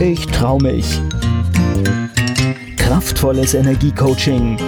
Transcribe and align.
ich 0.00 0.26
trau 0.26 0.58
mich. 0.58 1.00
Kraftvolles 2.76 3.54
Energiecoaching. 3.54 4.58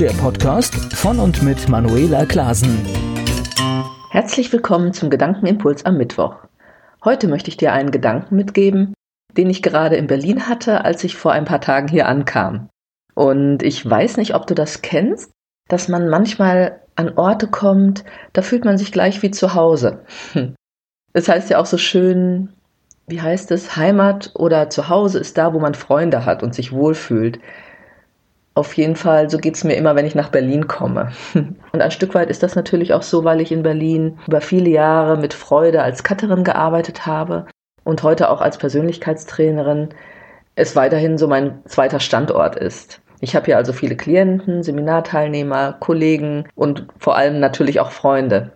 Der 0.00 0.10
Podcast 0.20 0.74
von 0.94 1.20
und 1.20 1.42
mit 1.42 1.68
Manuela 1.68 2.26
Klasen. 2.26 2.84
Herzlich 4.10 4.52
willkommen 4.52 4.92
zum 4.92 5.10
Gedankenimpuls 5.10 5.86
am 5.86 5.96
Mittwoch. 5.96 6.36
Heute 7.04 7.28
möchte 7.28 7.48
ich 7.48 7.56
dir 7.56 7.72
einen 7.72 7.92
Gedanken 7.92 8.34
mitgeben, 8.34 8.94
den 9.36 9.48
ich 9.48 9.62
gerade 9.62 9.96
in 9.96 10.08
Berlin 10.08 10.48
hatte, 10.48 10.84
als 10.84 11.04
ich 11.04 11.16
vor 11.16 11.32
ein 11.32 11.44
paar 11.44 11.60
Tagen 11.60 11.88
hier 11.88 12.08
ankam. 12.08 12.68
Und 13.14 13.62
ich 13.62 13.88
weiß 13.88 14.16
nicht, 14.16 14.34
ob 14.34 14.46
du 14.46 14.54
das 14.54 14.82
kennst, 14.82 15.30
dass 15.68 15.88
man 15.88 16.08
manchmal 16.08 16.80
an 16.96 17.16
Orte 17.16 17.46
kommt, 17.46 18.04
da 18.32 18.42
fühlt 18.42 18.64
man 18.64 18.76
sich 18.76 18.90
gleich 18.90 19.22
wie 19.22 19.30
zu 19.30 19.54
Hause. 19.54 20.04
Es 21.12 21.28
heißt 21.28 21.48
ja 21.48 21.58
auch 21.58 21.66
so 21.66 21.78
schön, 21.78 22.55
wie 23.06 23.20
heißt 23.20 23.50
es, 23.52 23.76
Heimat 23.76 24.32
oder 24.34 24.70
Zuhause 24.70 25.18
ist 25.18 25.38
da, 25.38 25.54
wo 25.54 25.60
man 25.60 25.74
Freunde 25.74 26.24
hat 26.24 26.42
und 26.42 26.54
sich 26.54 26.72
wohlfühlt. 26.72 27.38
Auf 28.54 28.72
jeden 28.74 28.96
Fall, 28.96 29.28
so 29.28 29.38
geht's 29.38 29.64
mir 29.64 29.74
immer, 29.74 29.94
wenn 29.96 30.06
ich 30.06 30.14
nach 30.14 30.30
Berlin 30.30 30.66
komme. 30.66 31.12
Und 31.34 31.82
ein 31.82 31.90
Stück 31.90 32.14
weit 32.14 32.30
ist 32.30 32.42
das 32.42 32.56
natürlich 32.56 32.94
auch 32.94 33.02
so, 33.02 33.22
weil 33.22 33.42
ich 33.42 33.52
in 33.52 33.62
Berlin 33.62 34.18
über 34.26 34.40
viele 34.40 34.70
Jahre 34.70 35.18
mit 35.18 35.34
Freude 35.34 35.82
als 35.82 36.02
Cutterin 36.04 36.42
gearbeitet 36.42 37.04
habe 37.04 37.44
und 37.84 38.02
heute 38.02 38.30
auch 38.30 38.40
als 38.40 38.56
Persönlichkeitstrainerin 38.56 39.90
es 40.54 40.74
weiterhin 40.74 41.18
so 41.18 41.28
mein 41.28 41.60
zweiter 41.66 42.00
Standort 42.00 42.56
ist. 42.56 43.02
Ich 43.20 43.36
habe 43.36 43.46
hier 43.46 43.58
also 43.58 43.74
viele 43.74 43.94
Klienten, 43.94 44.62
Seminarteilnehmer, 44.62 45.74
Kollegen 45.78 46.48
und 46.54 46.86
vor 46.98 47.16
allem 47.16 47.40
natürlich 47.40 47.78
auch 47.80 47.90
Freunde. 47.90 48.55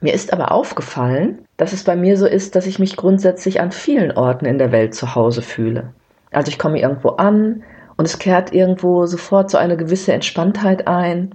Mir 0.00 0.12
ist 0.12 0.32
aber 0.32 0.52
aufgefallen, 0.52 1.42
dass 1.56 1.72
es 1.72 1.84
bei 1.84 1.96
mir 1.96 2.16
so 2.18 2.26
ist, 2.26 2.54
dass 2.54 2.66
ich 2.66 2.78
mich 2.78 2.96
grundsätzlich 2.96 3.60
an 3.60 3.72
vielen 3.72 4.12
Orten 4.12 4.44
in 4.44 4.58
der 4.58 4.72
Welt 4.72 4.94
zu 4.94 5.14
Hause 5.14 5.42
fühle. 5.42 5.92
Also 6.32 6.50
ich 6.50 6.58
komme 6.58 6.80
irgendwo 6.80 7.10
an 7.10 7.62
und 7.96 8.04
es 8.04 8.18
kehrt 8.18 8.52
irgendwo 8.52 9.06
sofort 9.06 9.50
so 9.50 9.56
eine 9.56 9.76
gewisse 9.76 10.12
Entspanntheit 10.12 10.86
ein. 10.86 11.34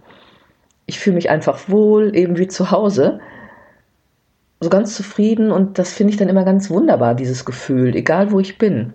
Ich 0.85 0.99
fühle 0.99 1.15
mich 1.15 1.29
einfach 1.29 1.69
wohl, 1.69 2.15
eben 2.15 2.37
wie 2.37 2.47
zu 2.47 2.69
Hause. 2.69 3.19
So 4.59 4.69
ganz 4.69 4.95
zufrieden 4.95 5.51
und 5.51 5.79
das 5.79 5.91
finde 5.91 6.11
ich 6.11 6.17
dann 6.17 6.29
immer 6.29 6.45
ganz 6.45 6.69
wunderbar, 6.69 7.15
dieses 7.15 7.45
Gefühl, 7.45 7.95
egal 7.95 8.31
wo 8.31 8.39
ich 8.39 8.59
bin. 8.59 8.93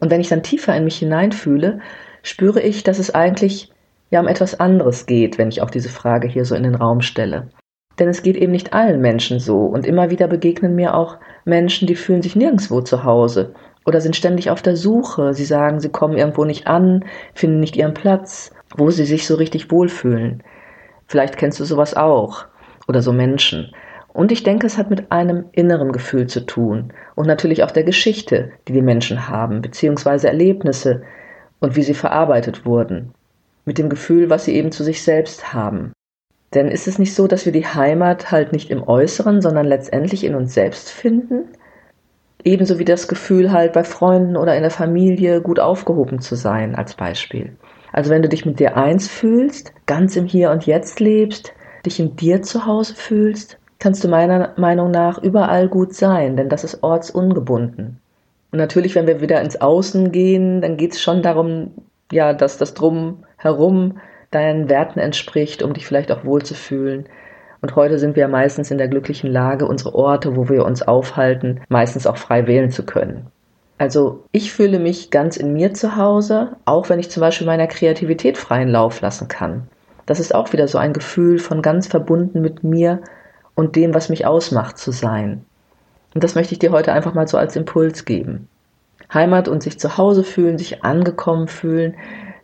Und 0.00 0.10
wenn 0.10 0.20
ich 0.20 0.28
dann 0.28 0.42
tiefer 0.42 0.76
in 0.76 0.84
mich 0.84 0.98
hineinfühle, 0.98 1.80
spüre 2.22 2.60
ich, 2.60 2.84
dass 2.84 2.98
es 2.98 3.14
eigentlich 3.14 3.72
ja 4.10 4.20
um 4.20 4.28
etwas 4.28 4.60
anderes 4.60 5.06
geht, 5.06 5.38
wenn 5.38 5.48
ich 5.48 5.62
auch 5.62 5.70
diese 5.70 5.88
Frage 5.88 6.28
hier 6.28 6.44
so 6.44 6.54
in 6.54 6.62
den 6.62 6.74
Raum 6.74 7.00
stelle. 7.00 7.48
Denn 7.98 8.08
es 8.08 8.22
geht 8.22 8.36
eben 8.36 8.52
nicht 8.52 8.72
allen 8.72 9.00
Menschen 9.00 9.40
so. 9.40 9.60
Und 9.60 9.86
immer 9.86 10.10
wieder 10.10 10.28
begegnen 10.28 10.74
mir 10.74 10.94
auch 10.94 11.16
Menschen, 11.44 11.86
die 11.86 11.96
fühlen 11.96 12.22
sich 12.22 12.36
nirgendwo 12.36 12.80
zu 12.80 13.04
Hause 13.04 13.54
oder 13.84 14.00
sind 14.00 14.16
ständig 14.16 14.50
auf 14.50 14.62
der 14.62 14.76
Suche. 14.76 15.34
Sie 15.34 15.44
sagen, 15.44 15.80
sie 15.80 15.88
kommen 15.88 16.16
irgendwo 16.16 16.44
nicht 16.44 16.66
an, 16.66 17.04
finden 17.34 17.60
nicht 17.60 17.76
ihren 17.76 17.94
Platz, 17.94 18.52
wo 18.76 18.90
sie 18.90 19.04
sich 19.04 19.26
so 19.26 19.34
richtig 19.34 19.70
wohlfühlen. 19.70 20.42
Vielleicht 21.06 21.38
kennst 21.38 21.58
du 21.58 21.64
sowas 21.64 21.94
auch 21.94 22.44
oder 22.86 23.02
so 23.02 23.12
Menschen. 23.12 23.72
Und 24.12 24.32
ich 24.32 24.42
denke, 24.42 24.66
es 24.66 24.78
hat 24.78 24.90
mit 24.90 25.10
einem 25.10 25.46
inneren 25.52 25.92
Gefühl 25.92 26.26
zu 26.26 26.44
tun 26.44 26.92
und 27.14 27.26
natürlich 27.26 27.62
auch 27.62 27.70
der 27.70 27.84
Geschichte, 27.84 28.50
die 28.66 28.72
die 28.72 28.82
Menschen 28.82 29.28
haben, 29.28 29.62
beziehungsweise 29.62 30.28
Erlebnisse 30.28 31.02
und 31.60 31.76
wie 31.76 31.82
sie 31.82 31.94
verarbeitet 31.94 32.66
wurden. 32.66 33.14
Mit 33.64 33.78
dem 33.78 33.88
Gefühl, 33.88 34.28
was 34.28 34.44
sie 34.44 34.54
eben 34.54 34.72
zu 34.72 34.82
sich 34.82 35.02
selbst 35.02 35.52
haben. 35.52 35.92
Denn 36.54 36.68
ist 36.68 36.88
es 36.88 36.98
nicht 36.98 37.14
so, 37.14 37.26
dass 37.26 37.44
wir 37.44 37.52
die 37.52 37.66
Heimat 37.66 38.30
halt 38.30 38.52
nicht 38.52 38.70
im 38.70 38.82
Äußeren, 38.82 39.42
sondern 39.42 39.66
letztendlich 39.66 40.24
in 40.24 40.34
uns 40.34 40.54
selbst 40.54 40.90
finden? 40.90 41.48
Ebenso 42.42 42.78
wie 42.78 42.84
das 42.84 43.08
Gefühl 43.08 43.52
halt 43.52 43.72
bei 43.72 43.84
Freunden 43.84 44.36
oder 44.36 44.56
in 44.56 44.62
der 44.62 44.70
Familie 44.70 45.42
gut 45.42 45.60
aufgehoben 45.60 46.20
zu 46.20 46.36
sein, 46.36 46.74
als 46.74 46.94
Beispiel. 46.94 47.56
Also 47.92 48.10
wenn 48.10 48.22
du 48.22 48.28
dich 48.28 48.46
mit 48.46 48.60
dir 48.60 48.76
eins 48.76 49.08
fühlst, 49.08 49.72
ganz 49.86 50.16
im 50.16 50.26
Hier 50.26 50.50
und 50.50 50.66
Jetzt 50.66 51.00
lebst, 51.00 51.52
dich 51.84 52.00
in 52.00 52.16
dir 52.16 52.42
zu 52.42 52.64
Hause 52.64 52.94
fühlst, 52.94 53.58
kannst 53.78 54.02
du 54.02 54.08
meiner 54.08 54.54
Meinung 54.56 54.90
nach 54.90 55.22
überall 55.22 55.68
gut 55.68 55.94
sein, 55.94 56.36
denn 56.36 56.48
das 56.48 56.64
ist 56.64 56.82
ortsungebunden. 56.82 58.00
Und 58.50 58.58
natürlich, 58.58 58.94
wenn 58.94 59.06
wir 59.06 59.20
wieder 59.20 59.40
ins 59.40 59.60
Außen 59.60 60.10
gehen, 60.10 60.60
dann 60.60 60.76
geht 60.76 60.92
es 60.92 61.02
schon 61.02 61.22
darum, 61.22 61.72
ja, 62.10 62.32
dass 62.32 62.56
das 62.56 62.74
drumherum 62.74 63.98
deinen 64.30 64.68
Werten 64.68 64.98
entspricht, 64.98 65.62
um 65.62 65.72
dich 65.72 65.86
vielleicht 65.86 66.12
auch 66.12 66.24
wohlzufühlen. 66.24 67.06
Und 67.60 67.76
heute 67.76 67.98
sind 67.98 68.14
wir 68.14 68.22
ja 68.22 68.28
meistens 68.28 68.70
in 68.70 68.78
der 68.78 68.88
glücklichen 68.88 69.30
Lage, 69.30 69.66
unsere 69.66 69.94
Orte, 69.94 70.36
wo 70.36 70.48
wir 70.48 70.64
uns 70.64 70.82
aufhalten, 70.82 71.60
meistens 71.68 72.06
auch 72.06 72.16
frei 72.16 72.46
wählen 72.46 72.70
zu 72.70 72.84
können. 72.84 73.26
Also 73.78 74.24
ich 74.32 74.52
fühle 74.52 74.78
mich 74.78 75.10
ganz 75.10 75.36
in 75.36 75.52
mir 75.52 75.72
zu 75.72 75.96
Hause, 75.96 76.56
auch 76.64 76.88
wenn 76.88 76.98
ich 76.98 77.10
zum 77.10 77.20
Beispiel 77.20 77.46
meiner 77.46 77.68
Kreativität 77.68 78.36
freien 78.36 78.68
Lauf 78.68 79.00
lassen 79.00 79.28
kann. 79.28 79.68
Das 80.06 80.20
ist 80.20 80.34
auch 80.34 80.52
wieder 80.52 80.66
so 80.68 80.78
ein 80.78 80.92
Gefühl 80.92 81.38
von 81.38 81.62
ganz 81.62 81.86
verbunden 81.86 82.40
mit 82.40 82.64
mir 82.64 83.00
und 83.54 83.76
dem, 83.76 83.94
was 83.94 84.08
mich 84.08 84.26
ausmacht, 84.26 84.78
zu 84.78 84.90
sein. 84.90 85.44
Und 86.14 86.24
das 86.24 86.34
möchte 86.34 86.54
ich 86.54 86.58
dir 86.58 86.72
heute 86.72 86.92
einfach 86.92 87.14
mal 87.14 87.28
so 87.28 87.36
als 87.36 87.54
Impuls 87.56 88.04
geben. 88.04 88.48
Heimat 89.12 89.48
und 89.48 89.62
sich 89.62 89.78
zu 89.78 89.96
Hause 89.96 90.24
fühlen, 90.24 90.58
sich 90.58 90.84
angekommen 90.84 91.46
fühlen, 91.46 91.94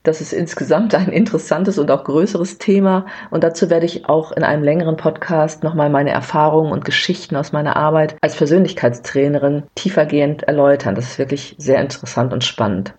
das 0.05 0.21
ist 0.21 0.33
insgesamt 0.33 0.95
ein 0.95 1.09
interessantes 1.09 1.79
und 1.79 1.91
auch 1.91 2.05
größeres 2.05 2.59
Thema 2.59 3.07
und 3.31 3.43
dazu 3.43 3.71
werde 3.71 3.87
ich 3.87 4.09
auch 4.09 4.33
in 4.33 4.45
einem 4.45 4.63
längeren 4.63 4.97
Podcast 4.97 5.65
nochmal 5.65 5.91
meine 5.91 6.11
Erfahrungen 6.11 6.73
und 6.73 6.85
Geschichten 6.85 7.35
aus 7.37 7.53
meiner 7.53 7.77
Arbeit 7.77 8.17
als 8.21 8.37
Persönlichkeitstrainerin 8.37 9.65
tiefergehend 9.75 10.45
erläutern. 10.45 10.95
Das 10.95 11.07
ist 11.07 11.19
wirklich 11.19 11.57
sehr 11.59 11.81
interessant 11.81 12.33
und 12.33 12.45
spannend. 12.45 12.95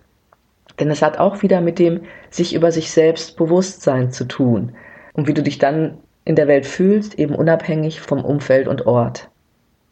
Denn 0.80 0.90
es 0.90 1.00
hat 1.00 1.18
auch 1.18 1.42
wieder 1.42 1.60
mit 1.60 1.78
dem 1.78 2.02
sich 2.28 2.54
über 2.54 2.72
sich 2.72 2.90
selbst 2.90 3.36
Bewusstsein 3.36 4.10
zu 4.10 4.24
tun 4.26 4.72
und 5.14 5.28
wie 5.28 5.34
du 5.34 5.42
dich 5.42 5.58
dann 5.58 5.98
in 6.24 6.34
der 6.34 6.48
Welt 6.48 6.66
fühlst, 6.66 7.18
eben 7.20 7.36
unabhängig 7.36 8.00
vom 8.00 8.24
Umfeld 8.24 8.66
und 8.66 8.86
Ort. 8.86 9.30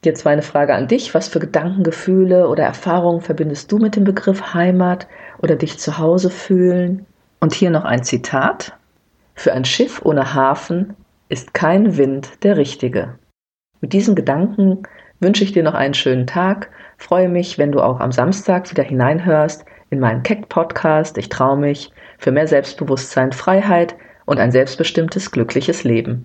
Jetzt 0.04 0.24
meine 0.24 0.42
Frage 0.42 0.74
an 0.74 0.88
dich. 0.88 1.14
Was 1.14 1.28
für 1.28 1.40
Gedanken, 1.40 1.82
Gefühle 1.82 2.48
oder 2.48 2.64
Erfahrungen 2.64 3.20
verbindest 3.20 3.72
du 3.72 3.78
mit 3.78 3.96
dem 3.96 4.04
Begriff 4.04 4.54
Heimat? 4.54 5.06
oder 5.44 5.56
dich 5.56 5.78
zu 5.78 5.98
Hause 5.98 6.30
fühlen. 6.30 7.06
Und 7.38 7.52
hier 7.52 7.70
noch 7.70 7.84
ein 7.84 8.02
Zitat. 8.02 8.72
Für 9.34 9.52
ein 9.52 9.66
Schiff 9.66 10.00
ohne 10.02 10.34
Hafen 10.34 10.94
ist 11.28 11.52
kein 11.52 11.98
Wind 11.98 12.42
der 12.42 12.56
richtige. 12.56 13.18
Mit 13.80 13.92
diesen 13.92 14.14
Gedanken 14.14 14.84
wünsche 15.20 15.44
ich 15.44 15.52
dir 15.52 15.62
noch 15.62 15.74
einen 15.74 15.94
schönen 15.94 16.26
Tag, 16.26 16.70
freue 16.96 17.28
mich, 17.28 17.58
wenn 17.58 17.72
du 17.72 17.80
auch 17.80 18.00
am 18.00 18.12
Samstag 18.12 18.70
wieder 18.70 18.82
hineinhörst 18.82 19.66
in 19.90 20.00
meinen 20.00 20.22
Keck-Podcast 20.22 21.18
Ich 21.18 21.28
traue 21.28 21.58
mich 21.58 21.90
für 22.18 22.32
mehr 22.32 22.46
Selbstbewusstsein, 22.46 23.32
Freiheit 23.32 23.94
und 24.24 24.38
ein 24.38 24.50
selbstbestimmtes, 24.50 25.30
glückliches 25.30 25.84
Leben. 25.84 26.24